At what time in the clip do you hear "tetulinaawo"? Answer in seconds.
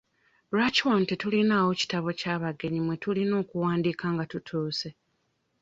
1.09-1.71